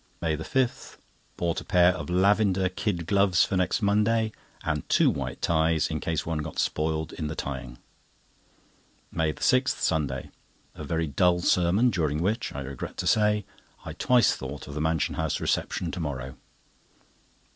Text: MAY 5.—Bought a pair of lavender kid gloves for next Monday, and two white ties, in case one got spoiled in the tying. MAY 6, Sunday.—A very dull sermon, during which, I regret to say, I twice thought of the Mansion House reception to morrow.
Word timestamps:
MAY 0.19 0.35
5.—Bought 0.35 1.61
a 1.61 1.63
pair 1.63 1.93
of 1.95 2.09
lavender 2.09 2.69
kid 2.69 3.05
gloves 3.05 3.43
for 3.43 3.55
next 3.55 3.83
Monday, 3.83 4.31
and 4.63 4.89
two 4.89 5.11
white 5.11 5.43
ties, 5.43 5.89
in 5.91 5.99
case 5.99 6.25
one 6.25 6.39
got 6.39 6.57
spoiled 6.57 7.13
in 7.13 7.27
the 7.27 7.35
tying. 7.35 7.77
MAY 9.11 9.35
6, 9.39 9.75
Sunday.—A 9.75 10.83
very 10.83 11.05
dull 11.05 11.39
sermon, 11.41 11.91
during 11.91 12.17
which, 12.17 12.51
I 12.55 12.61
regret 12.61 12.97
to 12.97 13.05
say, 13.05 13.45
I 13.85 13.93
twice 13.93 14.35
thought 14.35 14.67
of 14.67 14.73
the 14.73 14.81
Mansion 14.81 15.13
House 15.13 15.39
reception 15.39 15.91
to 15.91 15.99
morrow. 15.99 16.33